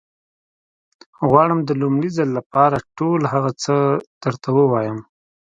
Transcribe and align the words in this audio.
غواړم 1.27 1.59
د 1.63 1.69
لومړي 1.81 2.09
ځل 2.17 2.29
لپاره 2.37 2.77
ټول 2.97 3.19
هغه 3.33 3.51
څه 3.63 3.75
درته 4.23 4.49
ووايم. 4.57 4.97